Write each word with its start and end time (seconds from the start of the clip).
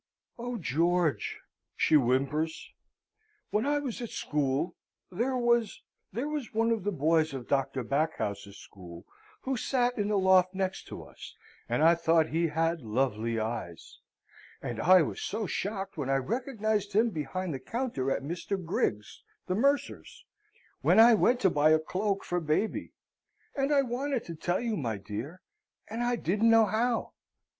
"Oh, 0.39 0.57
George," 0.57 1.37
she 1.75 1.93
whimpers, 1.93 2.71
"when 3.51 3.67
I 3.67 3.77
was 3.77 4.01
at 4.01 4.09
school, 4.09 4.75
there 5.11 5.37
was 5.37 5.83
there 6.11 6.27
was 6.27 6.55
one 6.55 6.71
of 6.71 6.83
the 6.83 6.91
boys 6.91 7.35
of 7.35 7.47
Doctor 7.47 7.83
Backhouse's 7.83 8.57
school, 8.57 9.05
who 9.41 9.55
sate 9.55 9.97
in 9.99 10.07
the 10.07 10.17
loft 10.17 10.55
next 10.55 10.87
to 10.87 11.03
us; 11.03 11.35
and 11.69 11.83
I 11.83 11.93
thought 11.93 12.29
he 12.29 12.47
had 12.47 12.81
lovely 12.81 13.39
eyes, 13.39 13.99
and 14.59 14.81
I 14.81 15.03
was 15.03 15.21
so 15.21 15.45
shocked 15.45 15.97
when 15.97 16.09
I 16.09 16.15
recognised 16.15 16.93
him 16.93 17.11
behind 17.11 17.53
the 17.53 17.59
counter 17.59 18.09
at 18.09 18.23
Mr. 18.23 18.57
Grigg's 18.57 19.21
the 19.45 19.53
mercer's, 19.53 20.25
when 20.81 20.99
I 20.99 21.13
went 21.13 21.39
to 21.41 21.51
buy 21.51 21.69
a 21.69 21.79
cloak 21.79 22.23
for 22.25 22.39
baby, 22.39 22.91
and 23.55 23.71
I 23.71 23.83
wanted 23.83 24.23
to 24.23 24.35
tell 24.35 24.61
you, 24.61 24.75
my 24.75 24.97
dear, 24.97 25.43
and 25.87 26.01
I 26.01 26.15
didn't 26.15 26.49
know 26.49 26.65
how!" 26.65 27.13